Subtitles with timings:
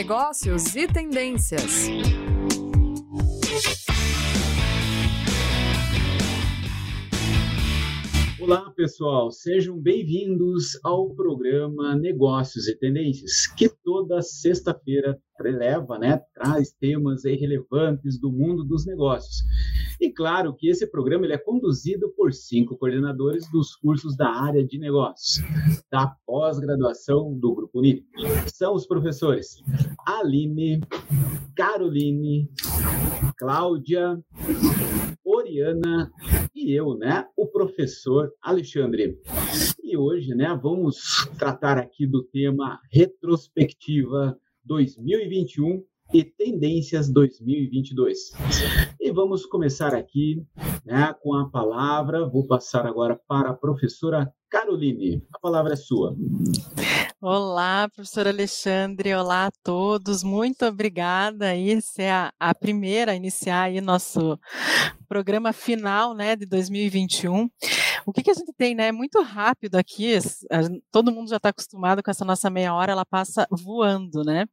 [0.00, 1.86] negócios e tendências.
[8.40, 16.72] Olá, pessoal, sejam bem-vindos ao programa Negócios e Tendências, que toda sexta-feira releva, né, traz
[16.72, 19.44] temas relevantes do mundo dos negócios.
[20.00, 24.64] E claro que esse programa ele é conduzido por cinco coordenadores dos cursos da área
[24.64, 25.44] de negócios,
[25.92, 28.02] da pós-graduação do Grupo Unip.
[28.50, 29.62] São os professores
[30.06, 30.80] Aline,
[31.54, 32.48] Caroline,
[33.36, 34.18] Cláudia,
[35.22, 36.10] Oriana
[36.54, 39.18] e eu, né, o professor Alexandre.
[39.82, 48.32] E hoje, né, vamos tratar aqui do tema retrospectiva 2021 e tendências 2022.
[49.00, 50.42] E vamos começar aqui
[50.84, 52.28] né, com a palavra.
[52.28, 55.22] Vou passar agora para a professora Caroline.
[55.32, 56.16] A palavra é sua.
[57.20, 61.54] Olá, professor Alexandre, olá a todos, muito obrigada.
[61.54, 64.38] Essa é a, a primeira a iniciar aí nosso
[65.06, 67.48] programa final, né, de 2021.
[68.10, 68.90] O que, que a gente tem, né?
[68.90, 70.18] Muito rápido aqui,
[70.90, 74.46] todo mundo já está acostumado com essa nossa meia hora, ela passa voando, né?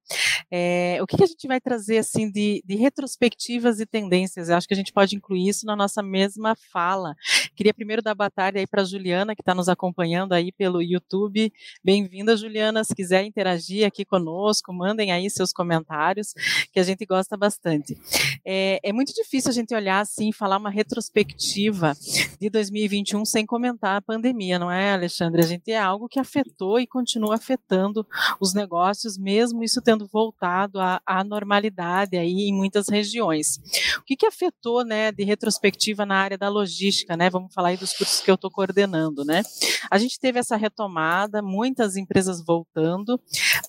[0.52, 4.48] É, o que, que, a gente vai trazer, assim, de, de, retrospectivas e tendências?
[4.48, 7.16] Eu acho que a gente pode incluir isso na nossa mesma fala.
[7.56, 11.52] Queria primeiro dar boa tarde aí para Juliana, que está nos acompanhando aí pelo YouTube.
[11.84, 12.84] Bem-vinda, Juliana.
[12.84, 16.34] Se quiser interagir aqui conosco, mandem aí seus comentários,
[16.72, 17.98] que a gente gosta bastante.
[18.46, 21.98] É, é muito difícil a gente olhar assim, falar uma retrospectiva
[22.40, 25.42] de 2021 sem comentar a pandemia, não é, Alexandre?
[25.42, 28.06] A gente é algo que afetou e continua afetando
[28.40, 33.58] os negócios, mesmo isso tendo voltado à, à normalidade aí em muitas regiões.
[33.98, 37.30] O que, que afetou, né, de retrospectiva na área da logística, né?
[37.30, 39.42] Vamos falar aí dos cursos que eu estou coordenando, né?
[39.90, 43.20] A gente teve essa retomada, muitas empresas voltando,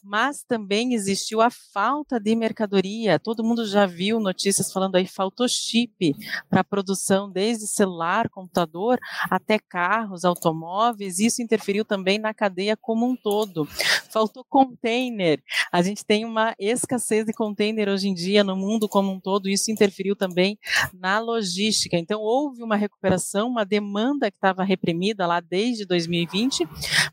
[0.03, 3.19] mas também existiu a falta de mercadoria.
[3.19, 6.15] Todo mundo já viu notícias falando aí faltou chip
[6.49, 8.99] para produção, desde celular, computador,
[9.31, 13.67] até carros, automóveis, isso interferiu também na cadeia como um todo.
[14.11, 19.13] Faltou container, a gente tem uma escassez de container hoje em dia no mundo como
[19.13, 20.59] um todo, isso interferiu também
[20.95, 21.97] na logística.
[21.97, 26.67] Então, houve uma recuperação, uma demanda que estava reprimida lá desde 2020,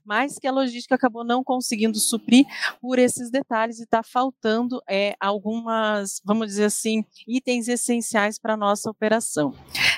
[0.03, 2.45] mas que a logística acabou não conseguindo suprir
[2.81, 8.57] por esses detalhes e está faltando é, algumas, vamos dizer assim, itens essenciais para a
[8.57, 9.53] nossa operação.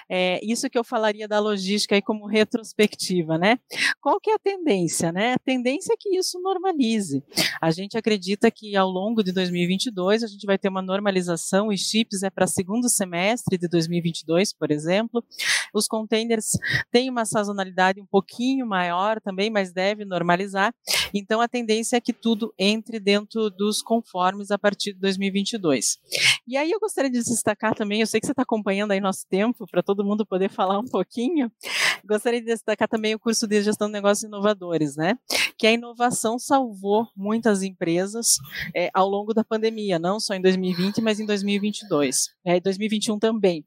[0.10, 3.60] É, isso que eu falaria da logística aí como retrospectiva, né?
[4.02, 5.34] Qual que é a tendência, né?
[5.34, 7.24] A tendência é que isso normalize.
[7.62, 11.82] A gente acredita que ao longo de 2022 a gente vai ter uma normalização, os
[11.82, 15.24] chips é para segundo semestre de 2022, por exemplo.
[15.74, 16.52] Os containers
[16.92, 20.74] têm uma sazonalidade um pouquinho maior também, mas deve normalizar.
[21.14, 25.98] Então a tendência é que tudo entre dentro dos conformes a partir de 2022.
[26.48, 29.28] E aí eu gostaria de destacar também, eu sei que você está acompanhando aí nosso
[29.28, 31.52] tempo para todo mundo poder falar um pouquinho.
[32.06, 35.18] Gostaria de destacar também o curso de gestão de negócios inovadores, né?
[35.58, 38.38] Que a inovação salvou muitas empresas
[38.74, 43.66] é, ao longo da pandemia, não só em 2020, mas em 2022, é, 2021 também.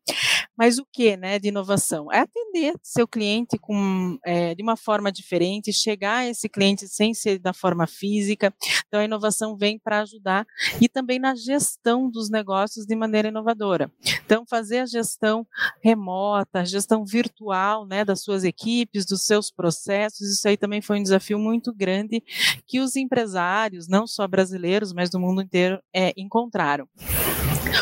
[0.56, 2.12] Mas o que, né, de inovação?
[2.12, 7.14] É atender seu cliente com, é, de uma forma diferente, chegar a esse cliente sem
[7.14, 8.52] ser da forma física.
[8.86, 10.46] Então, a inovação vem para ajudar
[10.80, 13.90] e também na gestão dos negócios de maneira inovadora.
[14.24, 15.46] Então, fazer a gestão
[15.82, 20.98] remota, a gestão virtual, né, das suas equipes, dos seus processos, isso aí também foi
[20.98, 22.22] um desafio muito grande
[22.66, 26.86] que os empresários, não só brasileiros, mas do mundo inteiro, é, encontraram.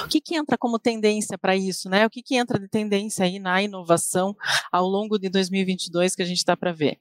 [0.05, 2.07] O que, que entra como tendência para isso, né?
[2.07, 4.37] O que, que entra de tendência aí na inovação
[4.71, 6.99] ao longo de 2022 que a gente está para ver?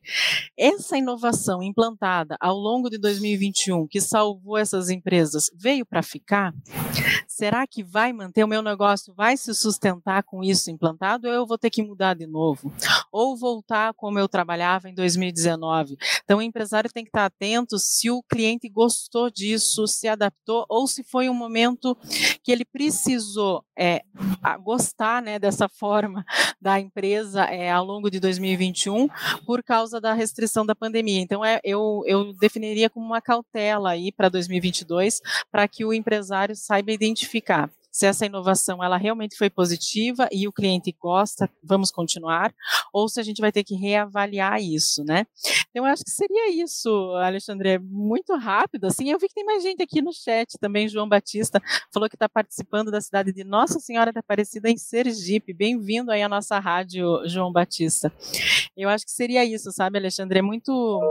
[0.58, 6.53] Essa inovação implantada ao longo de 2021 que salvou essas empresas veio para ficar?
[7.28, 9.13] Será que vai manter o meu negócio?
[9.13, 11.28] Vai se sustentar com isso implantado?
[11.28, 12.74] Ou eu vou ter que mudar de novo?
[13.12, 15.97] Ou voltar como eu trabalhava em 2019?
[16.24, 20.88] Então, o empresário tem que estar atento se o cliente gostou disso, se adaptou, ou
[20.88, 21.96] se foi um momento
[22.44, 24.02] que ele precisou é,
[24.64, 26.26] gostar né, dessa forma
[26.59, 29.08] da empresa é, ao longo de 2021
[29.46, 31.22] por causa da restrição da pandemia.
[31.22, 35.22] Então, é, eu, eu definiria como uma cautela aí para 2022
[35.52, 40.53] para que o empresário saiba identificar se essa inovação ela realmente foi positiva e o
[40.53, 42.53] cliente gosta, vamos continuar,
[42.94, 45.26] ou se a gente vai ter que reavaliar isso, né?
[45.72, 49.64] Então, eu acho que seria isso, Alexandre, muito rápido, assim, eu vi que tem mais
[49.64, 51.59] gente aqui no chat também, João Batista
[51.91, 56.22] falou que está participando da cidade de Nossa Senhora da Aparecida em Sergipe, bem-vindo aí
[56.22, 58.14] à nossa rádio, João Batista.
[58.76, 61.02] Eu acho que seria isso, sabe, Alexandre, é muito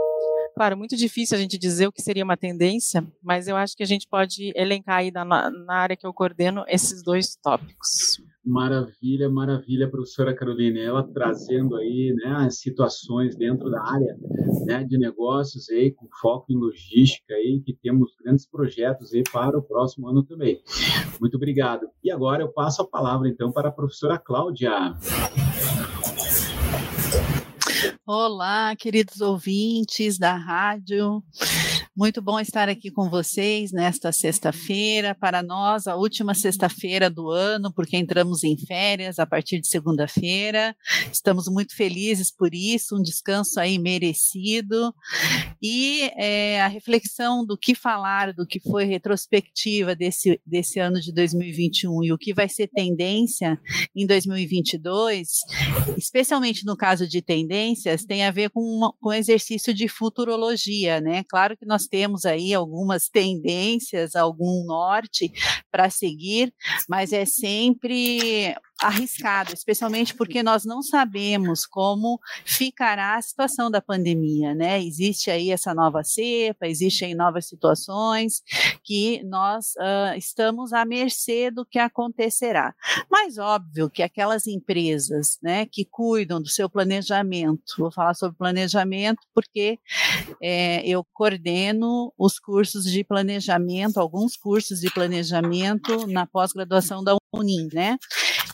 [0.56, 3.82] claro, muito difícil a gente dizer o que seria uma tendência, mas eu acho que
[3.82, 8.22] a gente pode elencar aí na, na área que eu coordeno esses dois tópicos.
[8.42, 10.78] Maravilha, maravilha, professora Carolina.
[10.78, 14.16] Ela trazendo aí né, as situações dentro da área
[14.64, 19.58] né, de negócios aí, com foco em logística aí, que temos grandes projetos aí para
[19.58, 20.62] o próximo ano também.
[21.20, 21.88] Muito obrigado.
[22.02, 24.70] E agora eu passo a palavra então para a professora Cláudia.
[28.08, 31.24] Olá, queridos ouvintes da rádio.
[31.96, 35.14] Muito bom estar aqui com vocês nesta sexta-feira.
[35.14, 40.76] Para nós, a última sexta-feira do ano, porque entramos em férias a partir de segunda-feira.
[41.10, 44.94] Estamos muito felizes por isso, um descanso aí merecido.
[45.62, 51.14] E é, a reflexão do que falar, do que foi retrospectiva desse, desse ano de
[51.14, 53.58] 2021 e o que vai ser tendência
[53.96, 55.28] em 2022,
[55.96, 61.24] especialmente no caso de tendências, tem a ver com, uma, com exercício de futurologia, né?
[61.28, 65.32] Claro que nós temos aí algumas tendências, algum norte
[65.70, 66.52] para seguir,
[66.88, 74.54] mas é sempre arriscado, especialmente porque nós não sabemos como ficará a situação da pandemia,
[74.54, 74.82] né?
[74.82, 78.42] Existe aí essa nova cepa, existem novas situações
[78.84, 82.74] que nós uh, estamos à mercê do que acontecerá.
[83.10, 89.20] Mas óbvio que aquelas empresas, né, que cuidam do seu planejamento, vou falar sobre planejamento
[89.34, 89.78] porque
[90.42, 97.68] é, eu coordeno os cursos de planejamento, alguns cursos de planejamento na pós-graduação da Unim,
[97.72, 97.98] né?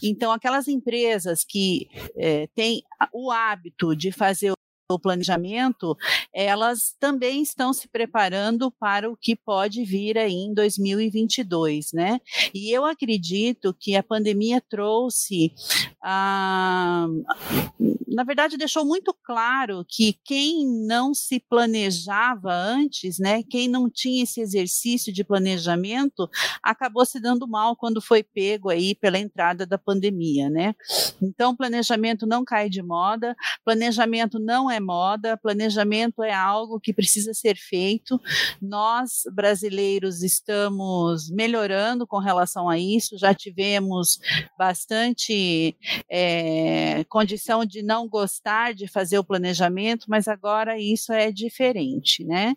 [0.03, 2.83] Então, aquelas empresas que é, têm
[3.13, 4.53] o hábito de fazer
[4.95, 5.97] o planejamento,
[6.33, 12.21] elas também estão se preparando para o que pode vir aí em 2022, né?
[12.55, 15.53] E eu acredito que a pandemia trouxe
[16.03, 17.07] a
[18.13, 24.23] na verdade, deixou muito claro que quem não se planejava antes, né, quem não tinha
[24.23, 26.29] esse exercício de planejamento,
[26.63, 30.75] acabou se dando mal quando foi pego aí pela entrada da pandemia, né?
[31.23, 33.35] Então, planejamento não cai de moda,
[33.65, 38.21] planejamento não é moda, planejamento é algo que precisa ser feito.
[38.61, 44.19] Nós, brasileiros, estamos melhorando com relação a isso, já tivemos
[44.59, 45.77] bastante
[46.11, 52.55] é, condição de não gostar de fazer o planejamento, mas agora isso é diferente, né?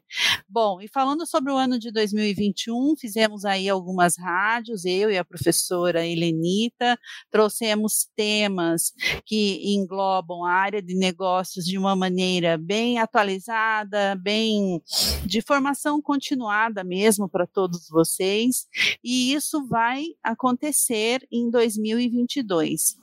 [0.47, 5.25] Bom, e falando sobre o ano de 2021, fizemos aí algumas rádios, eu e a
[5.25, 6.97] professora Helenita,
[7.29, 8.93] trouxemos temas
[9.25, 12.14] que englobam a área de negócios de uma maneira
[12.57, 14.81] bem atualizada, bem
[15.25, 18.67] de formação continuada mesmo para todos vocês,
[19.03, 22.97] e isso vai acontecer em 2022.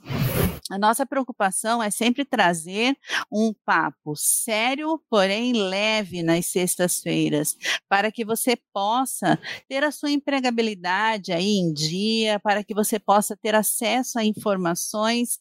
[0.71, 2.97] A nossa preocupação é sempre trazer
[3.31, 7.55] um papo sério, porém leve nas sextas-feiras,
[7.89, 9.37] para que você possa
[9.67, 15.39] ter a sua empregabilidade aí em dia, para que você possa ter acesso a informações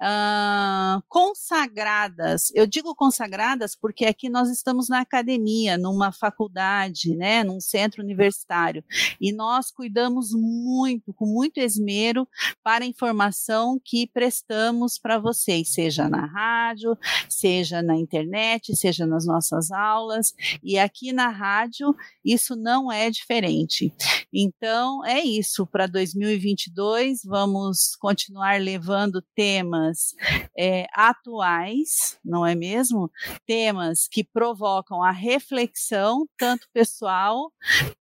[0.00, 2.52] uh, consagradas.
[2.54, 8.84] Eu digo consagradas porque aqui nós estamos na academia, numa faculdade, né, num centro universitário,
[9.20, 12.28] e nós cuidamos muito, com muito esmero,
[12.62, 16.98] para a informação que prestamos para vocês, seja na rádio,
[17.30, 23.90] seja na internet, seja nas nossas aulas, e aqui na rádio isso não é diferente.
[24.30, 25.66] Então, é isso.
[25.66, 30.14] Para 2022, vamos continuar levando temas
[30.56, 33.10] é, atuais, não é mesmo?
[33.46, 37.50] Temas que provocam a reflexão, tanto pessoal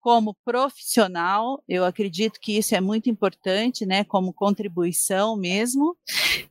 [0.01, 1.63] como profissional.
[1.69, 5.95] Eu acredito que isso é muito importante, né, como contribuição mesmo.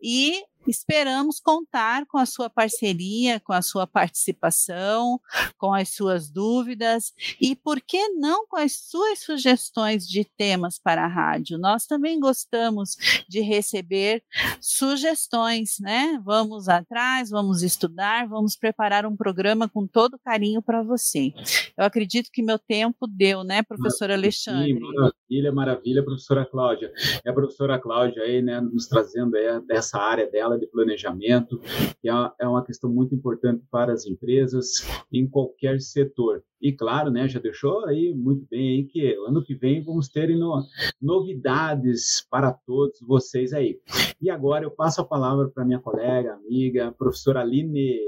[0.03, 5.21] E Esperamos contar com a sua parceria, com a sua participação,
[5.59, 11.05] com as suas dúvidas e, por que não, com as suas sugestões de temas para
[11.05, 11.59] a rádio.
[11.59, 12.97] Nós também gostamos
[13.29, 14.23] de receber
[14.61, 16.21] sugestões, né?
[16.25, 21.33] Vamos atrás, vamos estudar, vamos preparar um programa com todo carinho para você.
[21.77, 24.75] Eu acredito que meu tempo deu, né, professora Alexandre?
[24.75, 26.93] Sim, maravilha, maravilha, professora Cláudia.
[27.25, 31.61] É a professora Cláudia aí, né, nos trazendo aí dessa área dela de planejamento,
[32.01, 36.43] que é, é uma questão muito importante para as empresas em qualquer setor.
[36.61, 40.29] E claro, né, já deixou aí muito bem aí que ano que vem vamos ter
[40.37, 40.63] no,
[41.01, 43.79] novidades para todos vocês aí.
[44.21, 47.99] E agora eu passo a palavra para minha colega, amiga, professora Aline.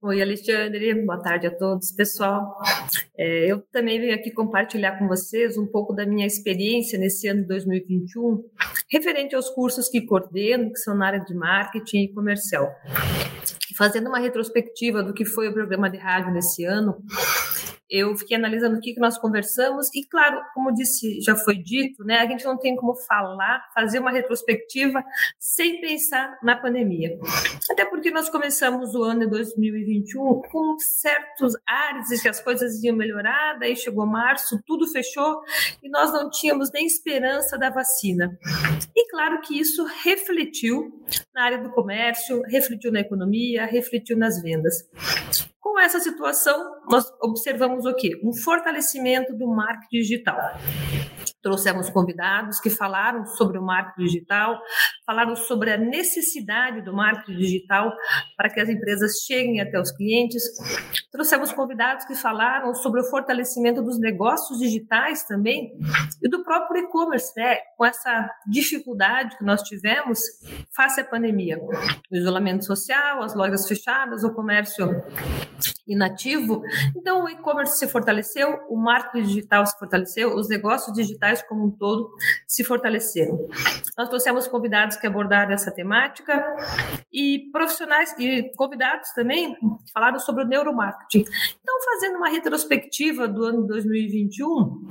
[0.00, 2.56] Oi, Alexandre, boa tarde a todos, pessoal.
[3.18, 7.42] É, eu também venho aqui compartilhar com vocês um pouco da minha experiência nesse ano
[7.42, 8.44] de 2021,
[8.90, 12.68] referente aos cursos que coordeno, que são na área de marketing e comercial.
[13.76, 16.96] Fazendo uma retrospectiva do que foi o programa de rádio nesse ano,
[17.90, 22.04] eu fiquei analisando o que, que nós conversamos e, claro, como disse, já foi dito,
[22.04, 25.04] né, a gente não tem como falar, fazer uma retrospectiva
[25.38, 27.18] sem pensar na pandemia.
[27.70, 32.82] Até porque nós começamos o ano de 2021 com certos ares de que as coisas
[32.82, 35.42] iam melhorar, daí chegou março, tudo fechou
[35.82, 38.38] e nós não tínhamos nem esperança da vacina.
[38.94, 44.88] E claro que isso refletiu na área do comércio, refletiu na economia, refletiu nas vendas.
[45.66, 46.56] Com essa situação,
[46.88, 48.12] nós observamos o quê?
[48.22, 50.38] Um fortalecimento do marketing digital.
[51.42, 54.60] Trouxemos convidados que falaram sobre o marketing digital,
[55.06, 57.92] falaram sobre a necessidade do marketing digital
[58.36, 60.42] para que as empresas cheguem até os clientes.
[61.12, 65.78] Trouxemos convidados que falaram sobre o fortalecimento dos negócios digitais também
[66.20, 67.56] e do próprio e-commerce, né?
[67.76, 70.20] com essa dificuldade que nós tivemos
[70.74, 71.58] face à pandemia.
[72.10, 74.86] O isolamento social, as lojas fechadas, o comércio
[75.86, 76.62] inativo.
[76.96, 81.70] Então, o e-commerce se fortaleceu, o marketing digital se fortaleceu, os negócios digitais como um
[81.70, 82.10] todo
[82.46, 83.48] se fortaleceram.
[83.96, 86.44] Nós trouxemos convidados que abordaram essa temática
[87.12, 89.56] e profissionais e convidados também
[89.92, 91.24] falaram sobre o neuromarketing.
[91.60, 94.88] Então, fazendo uma retrospectiva do ano 2021,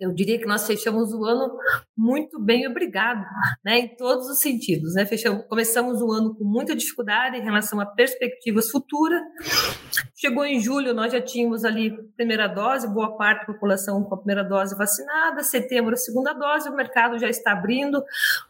[0.00, 1.58] eu diria que nós fechamos o ano
[1.96, 3.22] muito bem, obrigado,
[3.62, 4.94] né, em todos os sentidos.
[4.94, 5.04] Né?
[5.04, 9.20] Fechamos, começamos o ano com muita dificuldade em relação a perspectivas futuras.
[10.20, 14.18] Chegou em julho, nós já tínhamos ali primeira dose, boa parte da população com a
[14.18, 18.04] primeira dose vacinada, setembro segunda dose, o mercado já está abrindo,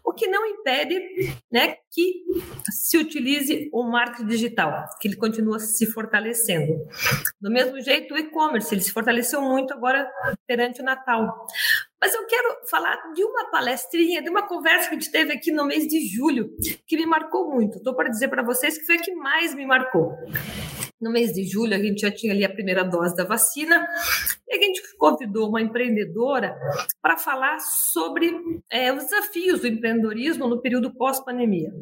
[0.05, 2.25] o que não impede né, que
[2.73, 6.75] se utilize o marketing digital, que ele continua se fortalecendo.
[7.41, 10.11] Do mesmo jeito, o e-commerce, ele se fortaleceu muito agora
[10.49, 11.47] perante o Natal.
[12.01, 15.53] Mas eu quero falar de uma palestrinha, de uma conversa que a gente teve aqui
[15.53, 16.51] no mês de julho,
[16.85, 17.79] que me marcou muito.
[17.79, 20.17] Estou para dizer para vocês que foi a que mais me marcou.
[21.01, 23.87] No mês de julho, a gente já tinha ali a primeira dose da vacina,
[24.47, 26.55] e a gente convidou uma empreendedora
[27.01, 28.31] para falar sobre
[28.71, 31.73] é, os desafios do empreendedorismo no período pós-pandemia.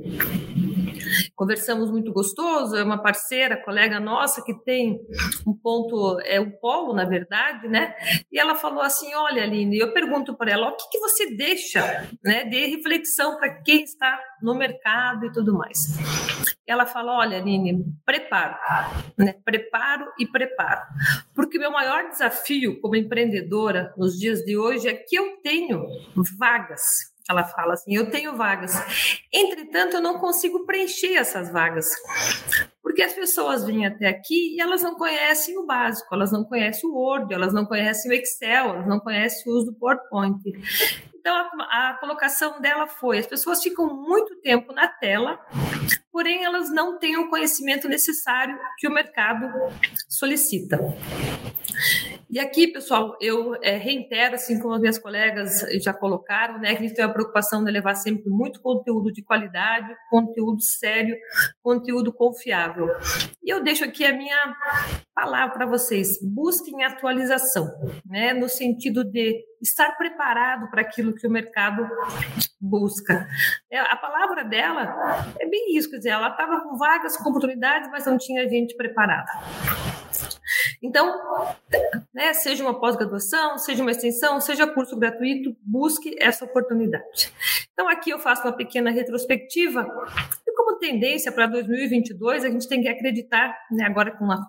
[1.39, 4.99] Conversamos muito gostoso, é uma parceira, colega nossa que tem
[5.47, 7.95] um ponto, é um polo, na verdade, né?
[8.33, 12.11] E ela falou assim: olha, Aline, eu pergunto para ela, o que, que você deixa
[12.25, 15.79] né, de reflexão para quem está no mercado e tudo mais.
[16.67, 18.57] Ela fala: olha, Aline, preparo,
[19.17, 19.37] né?
[19.45, 20.83] preparo e preparo.
[21.37, 25.87] Porque meu maior desafio como empreendedora nos dias de hoje é que eu tenho
[26.37, 28.73] vagas ela fala assim: eu tenho vagas.
[29.33, 31.91] Entretanto, eu não consigo preencher essas vagas.
[32.83, 36.89] Porque as pessoas vêm até aqui e elas não conhecem o básico, elas não conhecem
[36.89, 40.41] o Word, elas não conhecem o Excel, elas não conhecem o uso do PowerPoint.
[41.15, 45.39] Então, a, a colocação dela foi: as pessoas ficam muito tempo na tela,
[46.13, 49.47] porém elas não têm o conhecimento necessário que o mercado
[50.09, 50.79] solicita.
[52.31, 56.83] E aqui, pessoal, eu é, reitero, assim como as minhas colegas já colocaram, né, que
[56.83, 61.17] a gente tem a preocupação de levar sempre muito conteúdo de qualidade, conteúdo sério,
[61.63, 62.87] conteúdo confiável.
[63.43, 64.37] E eu deixo aqui a minha
[65.15, 67.67] palavra para vocês: busquem atualização,
[68.05, 71.89] né, no sentido de estar preparado para aquilo que o mercado
[72.61, 73.29] busca.
[73.71, 77.91] É, a palavra dela é bem isso, quer dizer, ela estava com vagas, com oportunidades,
[77.91, 79.31] mas não tinha gente preparada.
[80.83, 81.21] Então,
[82.15, 87.33] né, seja uma pós-graduação, seja uma extensão, seja curso gratuito, busque essa oportunidade.
[87.73, 89.87] Então, aqui eu faço uma pequena retrospectiva
[90.69, 94.47] como tendência para 2022, a gente tem que acreditar, né, agora com uma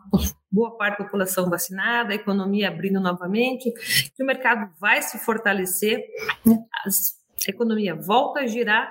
[0.51, 3.71] boa parte da população vacinada, a economia abrindo novamente,
[4.15, 6.03] que o mercado vai se fortalecer,
[6.45, 7.18] né, as
[7.49, 8.89] a economia volta a girar,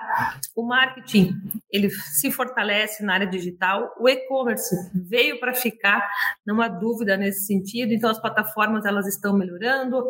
[0.55, 1.33] o marketing
[1.71, 6.07] ele se fortalece na área digital, o e-commerce veio para ficar,
[6.45, 7.93] não há dúvida nesse sentido.
[7.93, 10.03] Então as plataformas elas estão melhorando,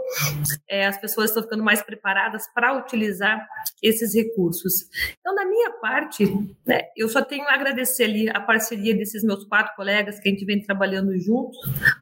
[0.69, 3.45] é, as pessoas estão ficando mais preparadas para utilizar
[3.83, 4.89] esses recursos.
[5.19, 6.25] Então da minha parte,
[6.65, 10.31] né, eu só tenho a agradecer ali a parceria desses meus quatro colegas que a
[10.31, 11.57] gente vem trabalhando juntos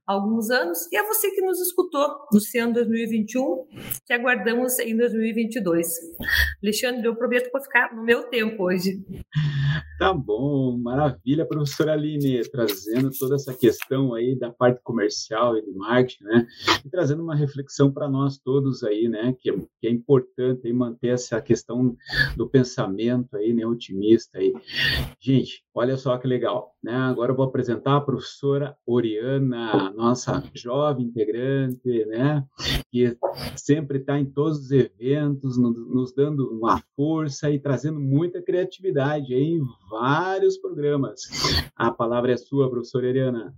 [0.07, 3.67] há alguns anos e a você que nos escutou no ano 2021,
[4.05, 5.87] que aguardamos em 2022.
[6.63, 9.03] Alexandre, eu prometo que vou ficar no meu tempo hoje.
[9.99, 15.71] Tá bom, maravilha, professora Aline, trazendo toda essa questão aí da parte comercial e de
[15.71, 16.47] marketing, né?
[16.85, 19.35] E trazendo uma reflexão para nós todos aí, né?
[19.39, 21.95] Que que é importante aí manter essa questão
[22.35, 23.65] do pensamento aí, né?
[23.65, 24.53] Otimista aí.
[25.19, 26.95] Gente, olha só que legal, né?
[26.95, 32.43] Agora eu vou apresentar a professora Oriana, nossa jovem integrante, né?
[32.91, 33.17] Que
[33.55, 39.35] sempre está em todos os eventos, no, nos dando uma força e trazendo muita criatividade
[39.35, 41.21] em vários programas.
[41.75, 43.53] A palavra é sua, professora Eliana.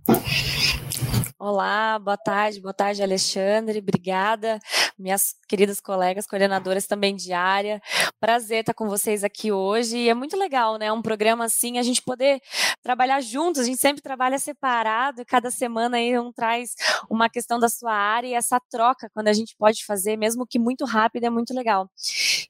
[1.42, 4.58] Olá, boa tarde, boa tarde, Alexandre, obrigada,
[4.98, 7.80] minhas queridas colegas coordenadoras também de área,
[8.20, 11.82] prazer estar com vocês aqui hoje, e é muito legal, né, um programa assim, a
[11.82, 12.42] gente poder
[12.82, 16.74] trabalhar juntos, a gente sempre trabalha separado, e cada semana aí um traz
[17.08, 20.58] uma questão da sua área, e essa troca, quando a gente pode fazer, mesmo que
[20.58, 21.88] muito rápido, é muito legal.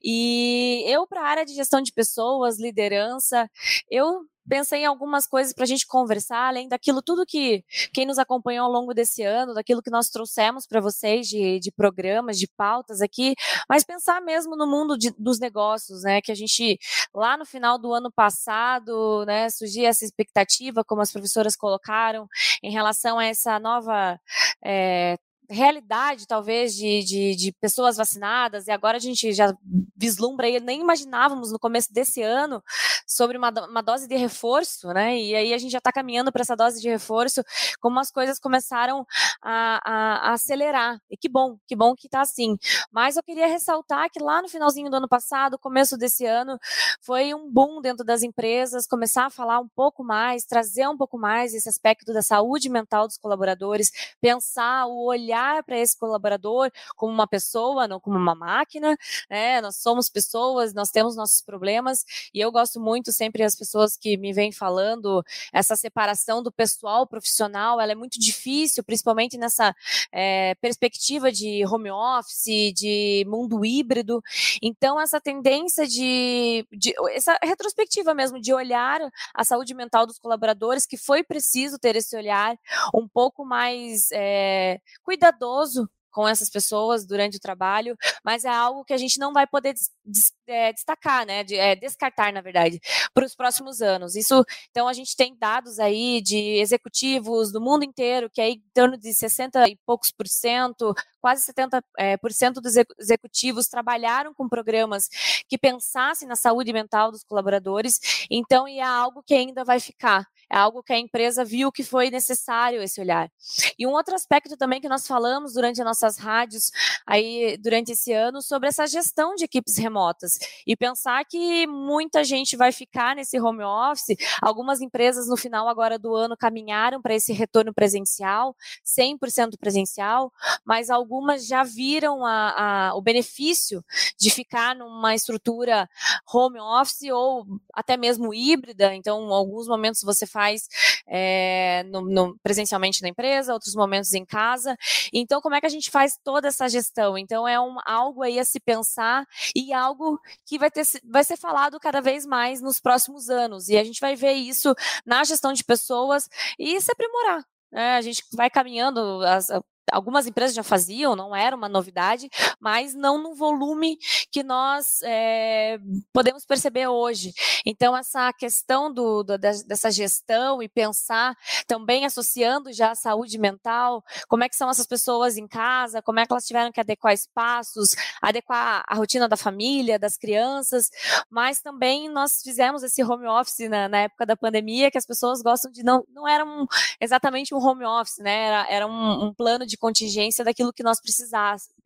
[0.02, 3.48] E eu, para a área de gestão de pessoas, liderança,
[3.88, 7.64] eu pensei em algumas coisas para a gente conversar, além daquilo tudo que
[7.94, 11.70] quem nos acompanhou ao longo desse ano, daquilo que nós trouxemos para vocês de, de,
[11.70, 13.36] programas, de pautas aqui,
[13.68, 16.20] mas pensar mesmo no mundo de, dos negócios, né?
[16.20, 16.78] Que a gente
[17.14, 22.26] lá no final do ano passado, né, surgia essa expectativa, como as professoras colocaram,
[22.62, 24.18] em relação a essa nova
[24.64, 25.16] é,
[25.50, 29.52] realidade, talvez, de, de, de, pessoas vacinadas, e agora a gente já
[29.96, 32.62] vislumbra aí, nem imaginávamos no começo desse ano
[33.06, 35.18] sobre uma, uma dose de reforço, né?
[35.18, 37.42] E aí a gente já está caminhando para essa dose de reforço,
[37.80, 39.04] como as coisas começaram
[39.42, 41.00] a, a, a acelerar.
[41.10, 42.56] E que bom, que bom que está assim.
[42.92, 46.58] Mas eu queria ressaltar que lá no finalzinho do ano passado, começo desse ano,
[47.00, 51.18] foi um boom dentro das empresas, começar a falar um pouco mais, trazer um pouco
[51.18, 53.90] mais esse aspecto da saúde mental dos colaboradores,
[54.20, 58.96] pensar o olhar olhar para esse colaborador como uma pessoa, não como uma máquina,
[59.28, 59.60] né?
[59.60, 64.16] Nós somos pessoas, nós temos nossos problemas, e eu gosto muito sempre as pessoas que
[64.16, 69.74] me vêm falando essa separação do pessoal profissional, ela é muito difícil, principalmente nessa
[70.12, 74.22] é, perspectiva de home office, de mundo híbrido.
[74.62, 79.00] Então, essa tendência de, de essa retrospectiva mesmo, de olhar
[79.34, 82.56] a saúde mental dos colaboradores, que foi preciso ter esse olhar
[82.94, 88.84] um pouco mais é, cuidadoso cuidadoso com essas pessoas durante o trabalho, mas é algo
[88.84, 92.40] que a gente não vai poder des, des, é, destacar, né, de, é, descartar, na
[92.40, 92.80] verdade,
[93.14, 94.16] para os próximos anos.
[94.16, 98.62] Isso, então, a gente tem dados aí de executivos do mundo inteiro, que é em
[98.74, 104.34] torno de 60 e poucos por cento, quase 70 é, por cento dos executivos trabalharam
[104.34, 105.08] com programas
[105.48, 110.56] que pensassem na saúde mental dos colaboradores, então, é algo que ainda vai ficar é
[110.56, 113.30] algo que a empresa viu que foi necessário esse olhar.
[113.78, 116.72] E um outro aspecto também que nós falamos durante as nossas rádios
[117.06, 122.56] aí durante esse ano sobre essa gestão de equipes remotas e pensar que muita gente
[122.56, 124.16] vai ficar nesse home office.
[124.42, 130.32] Algumas empresas no final agora do ano caminharam para esse retorno presencial, 100% presencial,
[130.64, 133.84] mas algumas já viram a, a, o benefício
[134.18, 135.88] de ficar numa estrutura
[136.32, 138.94] home office ou até mesmo híbrida.
[138.94, 140.68] Então, alguns momentos você faz faz
[141.06, 144.76] é, no, no, presencialmente na empresa, outros momentos em casa.
[145.12, 147.16] Então, como é que a gente faz toda essa gestão?
[147.16, 151.36] Então, é um, algo aí a se pensar e algo que vai, ter, vai ser
[151.36, 153.68] falado cada vez mais nos próximos anos.
[153.68, 157.44] E a gente vai ver isso na gestão de pessoas e se aprimorar.
[157.72, 159.48] É, a gente vai caminhando, as,
[159.92, 162.28] algumas empresas já faziam, não era uma novidade,
[162.60, 163.98] mas não no volume
[164.30, 165.78] que nós é,
[166.12, 167.32] podemos perceber hoje.
[167.64, 174.02] Então, essa questão do, do, dessa gestão e pensar também associando já a saúde mental,
[174.28, 177.12] como é que são essas pessoas em casa, como é que elas tiveram que adequar
[177.12, 180.90] espaços, adequar a rotina da família, das crianças,
[181.30, 185.42] mas também nós fizemos esse home office na, na época da pandemia, que as pessoas
[185.42, 186.66] gostam de não, não era um,
[187.00, 188.46] exatamente um home office, né?
[188.46, 191.00] Era, era um, um plano de contingência daquilo que nós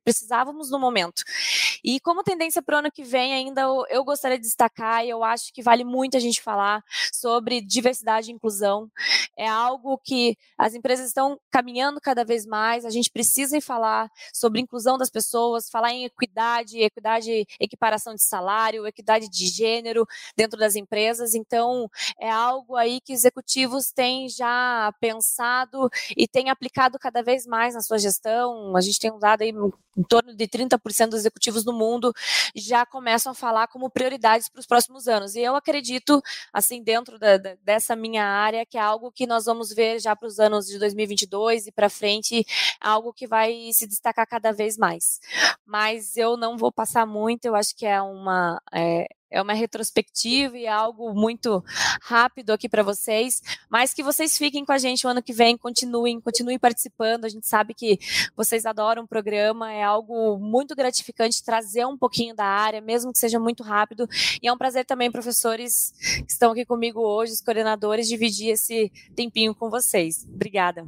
[0.04, 1.22] precisávamos no momento.
[1.82, 5.24] E como tendência para o ano que vem, ainda eu, gostaria de destacar, e eu
[5.24, 8.90] acho que vale muito a gente falar sobre diversidade e inclusão.
[9.36, 14.60] É algo que as empresas estão caminhando cada vez mais, a gente precisa falar sobre
[14.60, 20.76] inclusão das pessoas, falar em equidade, equidade, equiparação de salário, equidade de gênero dentro das
[20.76, 21.34] empresas.
[21.34, 21.88] Então,
[22.18, 27.80] é algo aí que executivos têm já pensado e têm aplicado cada vez mais na
[27.80, 28.76] sua gestão.
[28.76, 29.52] A gente tem um dado aí
[29.96, 32.12] em torno de 30% dos executivos no mundo
[32.54, 35.34] já começam a falar como prioridades para os próximos anos.
[35.34, 39.44] E eu acredito, assim, dentro da, da, dessa minha área, que é algo que nós
[39.46, 42.44] vamos ver já para os anos de 2022 e para frente,
[42.80, 45.20] algo que vai se destacar cada vez mais.
[45.66, 48.60] Mas eu não vou passar muito, eu acho que é uma.
[48.72, 51.62] É, é uma retrospectiva e é algo muito
[52.00, 55.58] rápido aqui para vocês, mas que vocês fiquem com a gente o ano que vem,
[55.58, 57.24] continuem, continuem participando.
[57.24, 57.98] A gente sabe que
[58.36, 63.18] vocês adoram o programa, é algo muito gratificante trazer um pouquinho da área, mesmo que
[63.18, 64.08] seja muito rápido.
[64.40, 68.92] E é um prazer também, professores que estão aqui comigo hoje, os coordenadores, dividir esse
[69.16, 70.24] tempinho com vocês.
[70.32, 70.86] Obrigada.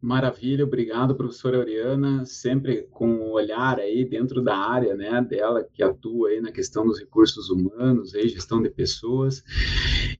[0.00, 5.82] Maravilha, obrigado, professora Oriana, sempre com um olhar aí dentro da área, né, dela que
[5.82, 9.42] atua aí na questão dos recursos humanos, aí gestão de pessoas.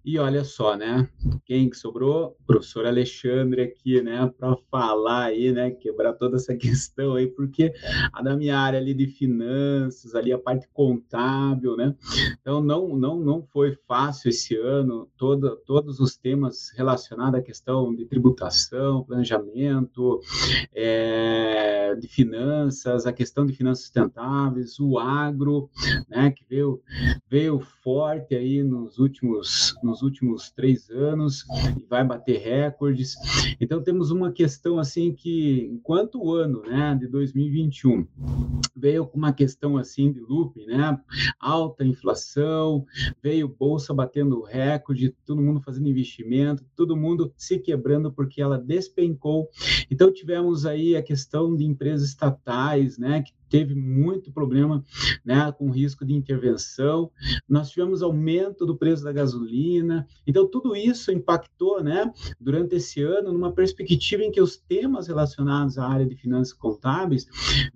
[0.04, 1.08] E olha só, né,
[1.44, 2.36] quem que sobrou?
[2.46, 7.72] Professor Alexandre aqui, né, para falar aí, né, quebrar toda essa questão aí, porque
[8.12, 11.94] a da minha área ali de finanças, ali a parte contábil, né?
[12.40, 17.94] Então não não não foi fácil esse ano, todo, todos os temas relacionados à questão
[17.94, 19.53] de tributação, planejamento
[20.74, 25.70] é, de finanças, a questão de finanças sustentáveis, o agro,
[26.08, 26.80] né, que veio,
[27.28, 31.44] veio forte aí nos últimos, nos últimos três anos
[31.78, 33.14] e vai bater recordes.
[33.60, 38.06] Então temos uma questão assim que, enquanto o ano né, de 2021
[38.76, 40.98] veio com uma questão assim de loop, né,
[41.38, 42.84] alta inflação,
[43.22, 49.43] veio bolsa batendo recorde, todo mundo fazendo investimento, todo mundo se quebrando porque ela despencou
[49.90, 54.84] então tivemos aí a questão de empresas estatais, né, que teve muito problema,
[55.24, 57.08] né, com risco de intervenção.
[57.48, 60.08] Nós tivemos aumento do preço da gasolina.
[60.26, 65.78] Então tudo isso impactou, né, durante esse ano numa perspectiva em que os temas relacionados
[65.78, 67.26] à área de finanças contábeis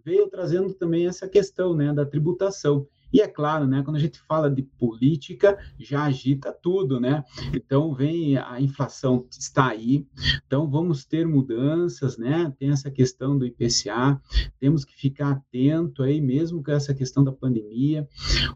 [0.04, 2.86] veio trazendo também essa questão, né, da tributação.
[3.12, 7.24] E é claro, né, quando a gente fala de política, já agita tudo, né?
[7.54, 10.06] Então vem a inflação está aí,
[10.46, 12.52] então vamos ter mudanças, né?
[12.58, 14.20] Tem essa questão do IPCA,
[14.58, 18.06] temos que ficar atento aí mesmo com essa questão da pandemia.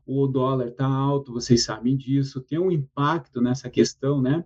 [0.07, 4.45] O dólar está alto, vocês sabem disso, tem um impacto nessa questão, né?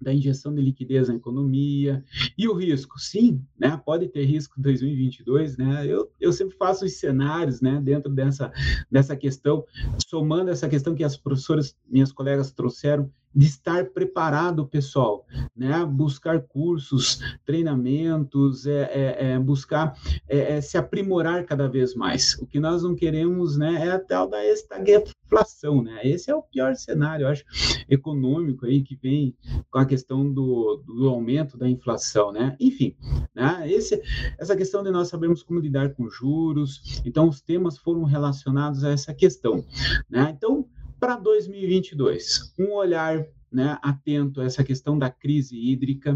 [0.00, 2.04] Da injeção de liquidez na economia
[2.36, 3.80] e o risco, sim, né?
[3.84, 5.86] Pode ter risco em 2022, né?
[5.86, 7.80] Eu, eu sempre faço os cenários, né?
[7.82, 8.52] Dentro dessa
[8.90, 9.64] dessa questão,
[10.08, 15.84] somando essa questão que as professoras, minhas colegas trouxeram, de estar preparado, pessoal, né?
[15.84, 19.94] Buscar cursos, treinamentos, é, é, é buscar
[20.28, 22.34] é, é, se aprimorar cada vez mais.
[22.34, 26.00] O que nós não queremos, né, é a tal da estagflação, né?
[26.04, 27.44] Esse é o pior cenário, eu acho,
[27.88, 29.34] econômico aí que vem
[29.70, 32.56] com a questão do, do aumento da inflação, né?
[32.60, 32.94] Enfim,
[33.34, 33.64] né?
[33.70, 34.00] Esse,
[34.38, 38.90] essa questão de nós sabermos como lidar com juros, então os temas foram relacionados a
[38.90, 39.64] essa questão,
[40.08, 40.34] né?
[40.36, 40.66] Então
[41.02, 46.14] para 2022, um olhar né, atento a essa questão da crise hídrica.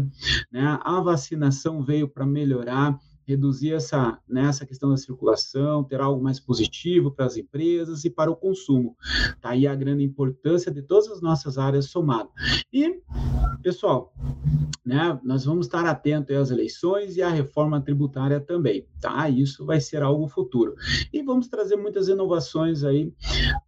[0.49, 2.97] Né, a vacinação veio para melhorar
[3.27, 8.09] reduzir essa, né, essa questão da circulação, ter algo mais positivo para as empresas e
[8.09, 8.95] para o consumo.
[9.41, 12.31] Tá aí a grande importância de todas as nossas áreas somadas.
[12.71, 13.01] E,
[13.67, 14.13] pessoal,
[14.85, 19.29] né, nós vamos estar atentos às eleições e à reforma tributária também, tá?
[19.29, 20.73] Isso vai ser algo futuro.
[21.11, 23.11] E vamos trazer muitas inovações aí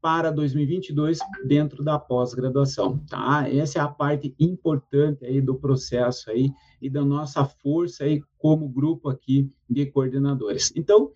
[0.01, 3.45] para 2022 dentro da pós-graduação, tá?
[3.49, 6.49] Essa é a parte importante aí do processo aí
[6.81, 10.73] e da nossa força aí como grupo aqui de coordenadores.
[10.75, 11.11] Então,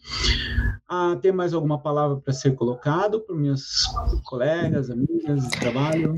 [0.88, 3.64] ah, tem mais alguma palavra para ser colocado para minhas
[4.26, 6.16] colegas, amigas de trabalho?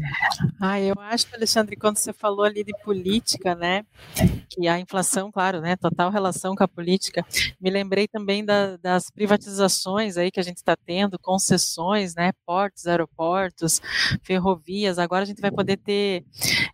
[0.59, 3.85] Ah, eu acho, Alexandre, quando você falou ali de política, né,
[4.49, 7.25] que a inflação, claro, né, total relação com a política,
[7.61, 12.85] me lembrei também da, das privatizações aí que a gente está tendo, concessões, né, portos,
[12.85, 13.79] aeroportos,
[14.23, 16.25] ferrovias, agora a gente vai poder ter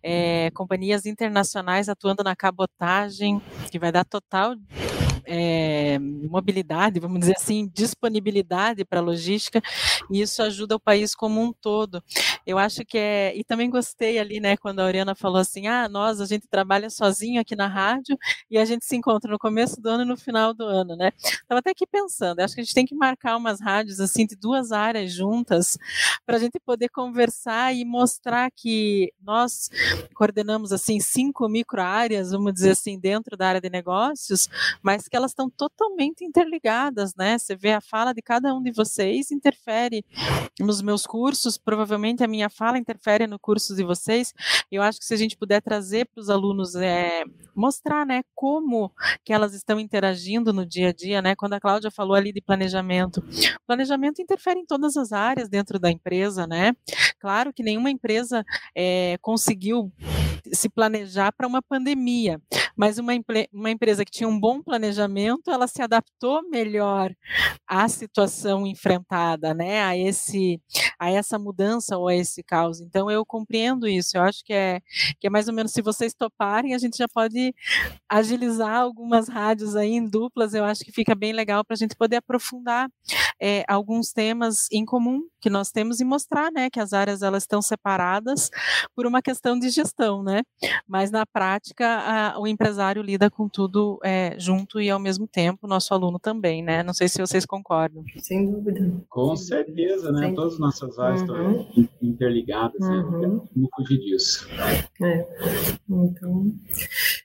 [0.01, 3.39] é, companhias internacionais atuando na cabotagem,
[3.69, 9.61] que vai dar total total é, mobilidade, vamos dizer assim, disponibilidade para logística,
[10.09, 12.03] e isso ajuda o país como um todo.
[12.45, 15.87] Eu acho que é, e também gostei ali, né, quando a Oriana falou assim, ah,
[15.87, 18.17] nós, a gente trabalha sozinho aqui na rádio,
[18.49, 21.11] e a gente se encontra no começo do ano e no final do ano, né?
[21.21, 24.35] Estava até aqui pensando, acho que a gente tem que marcar umas rádios, assim, de
[24.35, 25.77] duas áreas juntas,
[26.25, 29.69] para a gente poder conversar e mostrar que nós
[30.13, 34.49] coordenamos, assim, cinco micro-áreas, vamos dizer assim, dentro da área de negócios,
[34.81, 37.37] mas que elas estão totalmente interligadas, né?
[37.37, 40.05] Você vê a fala de cada um de vocês interfere
[40.57, 44.33] nos meus cursos, provavelmente a minha fala interfere no curso de vocês.
[44.71, 48.89] Eu acho que se a gente puder trazer para os alunos, é, mostrar, né, como
[49.25, 51.35] que elas estão interagindo no dia a dia, né?
[51.35, 53.21] Quando a Cláudia falou ali de planejamento,
[53.67, 56.73] planejamento interfere em todas as áreas dentro da empresa, né?
[57.19, 59.91] Claro que nenhuma empresa é, conseguiu
[60.53, 62.39] se planejar para uma pandemia,
[62.75, 63.13] mas uma,
[63.53, 67.11] uma empresa que tinha um bom planejamento, ela se adaptou melhor
[67.67, 70.61] à situação enfrentada, né, a esse
[70.99, 72.79] a essa mudança ou a esse caos.
[72.79, 74.17] Então eu compreendo isso.
[74.17, 74.79] Eu acho que é
[75.19, 77.53] que é mais ou menos se vocês toparem, a gente já pode
[78.09, 80.53] agilizar algumas rádios aí em duplas.
[80.53, 82.89] Eu acho que fica bem legal para a gente poder aprofundar
[83.41, 87.43] é, alguns temas em comum que nós temos e mostrar, né, que as áreas elas
[87.43, 88.49] estão separadas
[88.95, 90.30] por uma questão de gestão, né?
[90.87, 95.67] Mas na prática a, o empresário lida com tudo é, junto e ao mesmo tempo,
[95.67, 96.83] nosso aluno também, né?
[96.83, 98.03] Não sei se vocês concordam.
[98.17, 98.91] Sem dúvida.
[99.09, 100.27] Com certeza, né?
[100.27, 100.35] Sem...
[100.35, 101.67] Todas as nossas áreas uhum.
[101.75, 102.95] estão interligadas, né?
[102.95, 103.19] uhum.
[103.19, 103.41] né?
[103.55, 104.47] Não fugir disso.
[105.01, 105.27] É.
[105.89, 106.53] Então,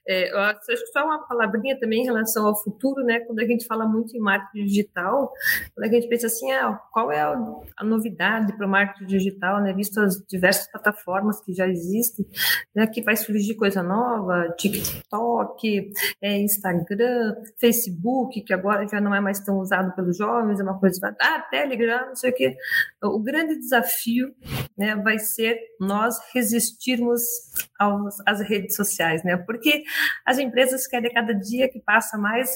[0.07, 3.19] é, eu acho que só uma palavrinha também em relação ao futuro, né?
[3.19, 5.33] Quando a gente fala muito em marketing digital,
[5.75, 9.73] quando a gente pensa assim, ah, qual é a, novidade para o marketing digital, né?
[9.73, 12.25] Visto as diversas plataformas que já existem,
[12.73, 12.87] né?
[12.87, 15.91] Que vai surgir coisa nova, TikTok,
[16.21, 20.79] é, Instagram, Facebook, que agora já não é mais tão usado pelos jovens, é uma
[20.79, 22.55] coisa, ah, Telegram, não sei o quê.
[23.03, 24.33] O grande desafio,
[24.77, 24.95] né?
[24.95, 27.21] Vai ser nós resistirmos
[27.79, 29.37] aos, às redes sociais, né?
[29.37, 29.83] Porque
[30.25, 32.49] as empresas querem cada dia que passa mais,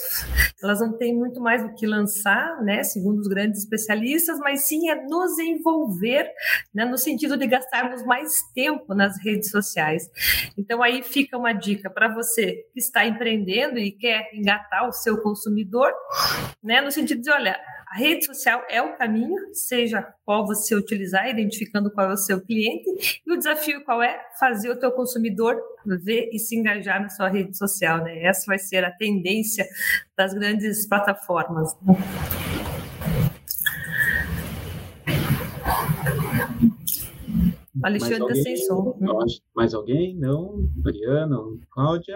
[0.62, 2.84] elas não têm muito mais do que lançar, né?
[2.84, 6.30] Segundo os grandes especialistas, mas sim é nos envolver,
[6.74, 6.86] né?
[6.86, 10.10] No sentido de gastarmos mais tempo nas redes sociais.
[10.58, 15.22] Então aí fica uma dica para você que está empreendendo e quer engatar o seu
[15.22, 15.92] consumidor,
[16.64, 16.82] né?
[16.82, 17.60] No sentido de, olha,
[17.92, 22.40] a rede social é o caminho, seja qual você utilizar, identificando qual é o seu
[22.40, 24.18] cliente, e o desafio qual é?
[24.40, 28.24] Fazer o teu consumidor ver e se engajar na sua rede social, né?
[28.24, 29.68] Essa vai ser a tendência
[30.16, 31.76] das grandes plataformas.
[31.82, 31.98] Né?
[37.84, 38.98] Alexandre alguém, som.
[39.54, 40.16] Mais alguém?
[40.16, 40.66] Não?
[40.78, 41.38] Mariana?
[41.70, 42.16] Cláudia?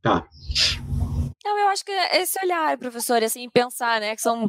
[0.00, 0.26] Tá.
[1.68, 4.46] Eu acho que esse olhar, professor, assim, pensar, né, que são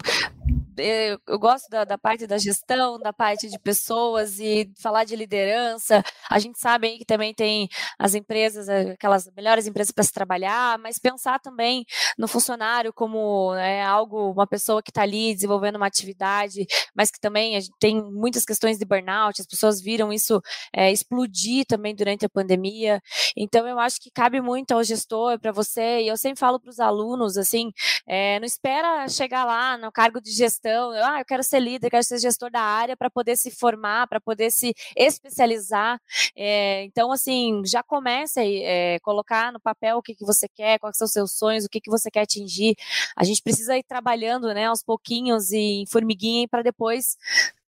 [1.28, 6.04] eu gosto da, da, parte da gestão, da parte de pessoas e falar de liderança.
[6.30, 10.78] A gente sabe aí que também tem as empresas, aquelas melhores empresas para se trabalhar,
[10.80, 11.86] mas pensar também
[12.18, 16.65] no funcionário como é, algo, uma pessoa que está ali desenvolvendo uma atividade,
[16.96, 20.42] mas que também tem muitas questões de burnout, as pessoas viram isso
[20.74, 23.02] é, explodir também durante a pandemia.
[23.36, 26.70] Então eu acho que cabe muito ao gestor, para você, e eu sempre falo para
[26.70, 27.72] os alunos assim,
[28.08, 31.89] é, não espera chegar lá no cargo de gestão, eu, ah, eu quero ser líder,
[31.89, 35.99] quero ser gestor da área para poder se formar, para poder se especializar.
[36.36, 40.79] É, então, assim, já comece a é, colocar no papel o que, que você quer,
[40.79, 42.75] quais são os seus sonhos, o que, que você quer atingir.
[43.15, 47.17] A gente precisa ir trabalhando, né, aos pouquinhos e em formiguinha para depois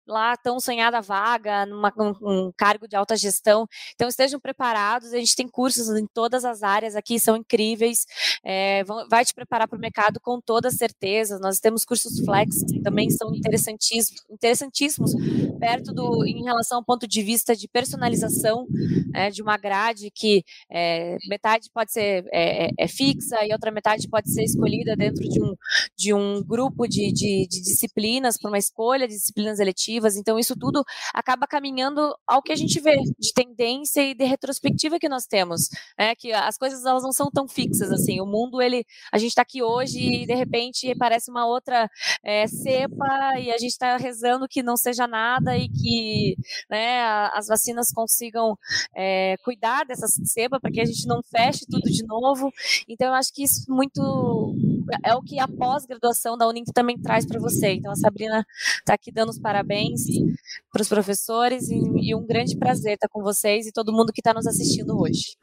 [0.08, 3.68] lá tão sonhada vaga, numa, um, cargo de alta gestão.
[3.94, 8.06] Então estejam preparados, a gente tem cursos em todas as áreas aqui, são incríveis,
[8.44, 11.40] é, vão, vai te preparar para o mercado com toda certeza.
[11.40, 15.14] Nós temos cursos flex que também são interessantíssimos, interessantíssimos
[15.60, 18.68] perto do, em relação ao ponto de vista de personalização
[19.14, 24.08] é, de uma grade que é, metade pode ser é, é, fixa e outra metade
[24.10, 25.56] pode ser escolhida dentro de um,
[25.98, 30.56] de um grupo de, de, de disciplinas, para uma escolha de disciplinas eletivas então isso
[30.56, 35.26] tudo acaba caminhando ao que a gente vê de tendência e de retrospectiva que nós
[35.26, 36.16] temos, né?
[36.16, 38.20] Que as coisas elas não são tão fixas assim.
[38.22, 41.90] O mundo ele, a gente está aqui hoje e de repente parece uma outra
[42.24, 46.36] é, cepa e a gente está rezando que não seja nada e que
[46.70, 47.02] né,
[47.34, 48.58] as vacinas consigam
[48.96, 52.52] é, cuidar dessa cepa para que a gente não feche tudo de novo.
[52.88, 54.56] Então eu acho que isso muito
[55.04, 57.74] é o que a pós-graduação da Uninter também traz para você.
[57.74, 58.46] Então a Sabrina
[58.80, 60.36] está aqui dando os parabéns parabéns
[60.72, 64.22] para os professores e, e, um grande prazer estar com vocês e todo mundo que
[64.22, 65.38] está nos assistindo hoje.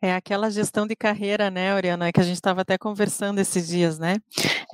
[0.00, 3.98] É aquela gestão de carreira, né, Oriana, que a gente estava até conversando esses dias,
[3.98, 4.16] né?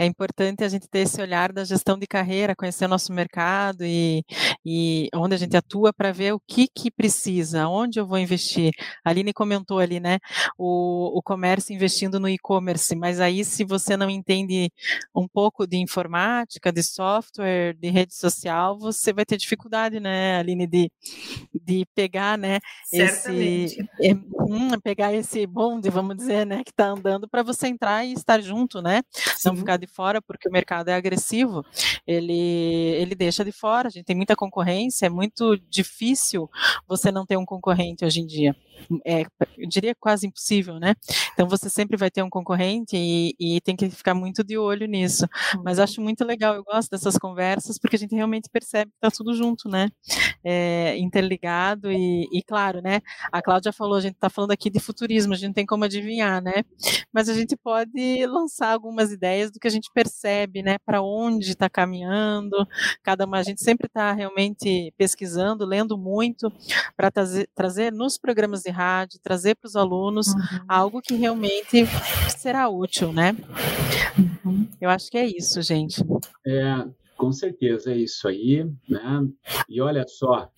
[0.00, 3.84] É importante a gente ter esse olhar da gestão de carreira, conhecer o nosso mercado
[3.84, 4.24] e,
[4.64, 8.72] e onde a gente atua para ver o que que precisa, onde eu vou investir.
[9.04, 10.18] A Aline comentou ali, né,
[10.58, 14.70] o, o comércio investindo no e-commerce, mas aí se você não entende
[15.14, 20.66] um pouco de informática, de software, de rede social, você vai ter dificuldade, né, Aline,
[20.66, 20.90] de,
[21.54, 23.80] de pegar, né, Certamente.
[23.80, 23.88] esse...
[24.00, 28.12] É, hum, pegar esse bonde, vamos dizer, né, que está andando para você entrar e
[28.12, 29.02] estar junto, né?
[29.12, 29.48] Sim.
[29.50, 31.64] Não ficar de fora porque o mercado é agressivo.
[32.06, 33.88] Ele ele deixa de fora.
[33.88, 35.06] A gente tem muita concorrência.
[35.06, 36.48] É muito difícil
[36.86, 38.56] você não ter um concorrente hoje em dia.
[39.04, 39.22] É,
[39.56, 40.94] eu diria quase impossível, né?
[41.32, 44.86] Então você sempre vai ter um concorrente e, e tem que ficar muito de olho
[44.86, 45.26] nisso.
[45.64, 45.84] Mas uhum.
[45.84, 46.54] acho muito legal.
[46.54, 49.88] Eu gosto dessas conversas porque a gente realmente percebe que está tudo junto, né?
[50.44, 53.00] É, interligado e, e claro, né?
[53.30, 55.84] A Cláudia falou, a gente está falando aqui de futurismo, a gente não tem como
[55.84, 56.64] adivinhar, né?
[57.12, 60.78] Mas a gente pode lançar algumas ideias do que a gente percebe, né?
[60.84, 62.66] Para onde está caminhando.
[63.02, 66.52] Cada uma, a gente sempre está realmente pesquisando, lendo muito
[66.96, 70.64] para trazer, trazer nos programas de rádio, trazer para os alunos uhum.
[70.68, 71.86] algo que realmente
[72.36, 73.36] será útil, né?
[74.44, 74.68] Uhum.
[74.80, 76.04] Eu acho que é isso, gente.
[76.46, 76.84] É,
[77.22, 79.28] Com certeza, é isso aí, né?
[79.68, 80.50] E olha só,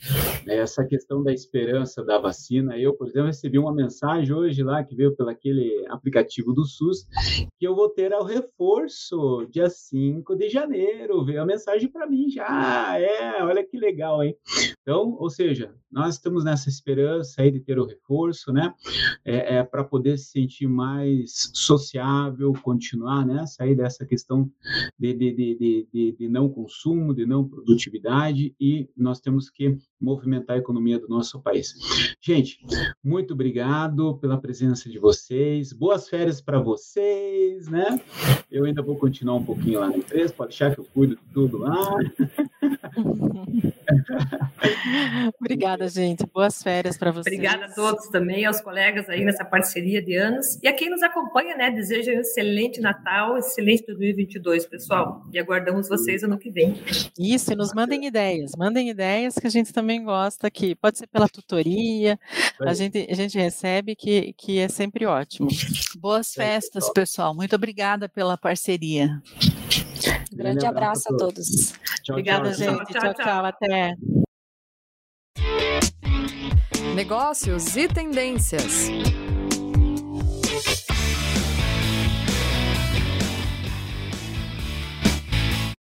[0.47, 4.97] essa questão da esperança da vacina, eu, por exemplo, recebi uma mensagem hoje lá que
[4.97, 7.07] veio pelo aquele aplicativo do SUS
[7.59, 12.31] que eu vou ter o reforço dia 5 de janeiro, veio a mensagem para mim
[12.31, 14.35] já, é, olha que legal, hein?
[14.81, 18.75] Então, ou seja, nós estamos nessa esperança aí de ter o reforço, né?
[19.25, 23.47] É, é para poder se sentir mais sociável, continuar, né?
[23.47, 24.51] Sair dessa questão
[24.99, 30.57] de, de, de, de, de não consumo, de não produtividade e nós temos que movimentar
[30.57, 31.75] a economia do nosso país.
[32.21, 32.59] Gente,
[33.03, 35.73] muito obrigado pela presença de vocês.
[35.73, 38.01] Boas férias para vocês, né?
[38.51, 41.23] Eu ainda vou continuar um pouquinho lá na empresa, pode deixar que eu cuido de
[41.33, 41.75] tudo lá.
[45.41, 46.25] Obrigada, gente.
[46.33, 47.35] Boas férias para vocês.
[47.35, 50.59] Obrigada a todos também, aos colegas aí nessa parceria de anos.
[50.63, 51.71] E a quem nos acompanha, né?
[51.71, 55.23] Desejo um excelente Natal, excelente 2022, pessoal.
[55.33, 56.75] E aguardamos vocês ano que vem.
[57.19, 58.53] Isso, e nos mandem ideias.
[58.57, 60.75] Mandem ideias que a gente também gosta aqui.
[60.75, 62.19] Pode ser pela tutoria.
[62.61, 65.49] A gente, a gente recebe que, que é sempre ótimo.
[65.97, 67.35] Boas festas, pessoal.
[67.35, 69.23] Muito obrigada pela parceria.
[70.33, 71.73] Grande abraço a todos.
[72.03, 72.93] Tchau, Obrigada, tchau, gente.
[72.93, 73.45] Tchau, tchau, tchau.
[73.45, 73.95] Até.
[76.95, 78.89] Negócios e tendências.